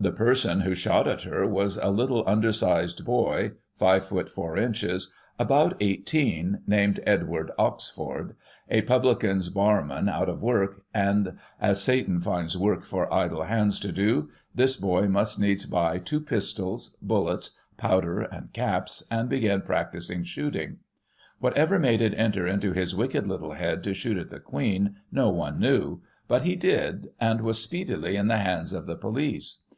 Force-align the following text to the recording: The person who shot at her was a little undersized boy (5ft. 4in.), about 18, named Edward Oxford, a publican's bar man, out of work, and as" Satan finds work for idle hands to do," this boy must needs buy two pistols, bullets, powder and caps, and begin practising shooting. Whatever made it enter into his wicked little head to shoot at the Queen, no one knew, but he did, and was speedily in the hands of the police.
The 0.00 0.10
person 0.10 0.62
who 0.62 0.74
shot 0.74 1.06
at 1.06 1.22
her 1.22 1.46
was 1.46 1.76
a 1.76 1.88
little 1.88 2.24
undersized 2.26 3.04
boy 3.04 3.52
(5ft. 3.80 4.34
4in.), 4.34 5.06
about 5.38 5.76
18, 5.78 6.62
named 6.66 6.98
Edward 7.06 7.52
Oxford, 7.56 8.34
a 8.68 8.82
publican's 8.82 9.48
bar 9.48 9.84
man, 9.84 10.08
out 10.08 10.28
of 10.28 10.42
work, 10.42 10.82
and 10.92 11.38
as" 11.60 11.80
Satan 11.84 12.20
finds 12.20 12.58
work 12.58 12.84
for 12.84 13.14
idle 13.14 13.44
hands 13.44 13.78
to 13.78 13.92
do," 13.92 14.28
this 14.52 14.74
boy 14.74 15.06
must 15.06 15.38
needs 15.38 15.66
buy 15.66 15.98
two 15.98 16.20
pistols, 16.20 16.96
bullets, 17.00 17.52
powder 17.76 18.22
and 18.22 18.52
caps, 18.52 19.04
and 19.08 19.28
begin 19.28 19.60
practising 19.60 20.24
shooting. 20.24 20.78
Whatever 21.38 21.78
made 21.78 22.02
it 22.02 22.14
enter 22.18 22.44
into 22.44 22.72
his 22.72 22.92
wicked 22.92 23.28
little 23.28 23.52
head 23.52 23.84
to 23.84 23.94
shoot 23.94 24.18
at 24.18 24.30
the 24.30 24.40
Queen, 24.40 24.96
no 25.12 25.30
one 25.30 25.60
knew, 25.60 26.00
but 26.26 26.42
he 26.42 26.56
did, 26.56 27.10
and 27.20 27.40
was 27.40 27.62
speedily 27.62 28.16
in 28.16 28.26
the 28.26 28.38
hands 28.38 28.72
of 28.72 28.86
the 28.86 28.96
police. 28.96 29.58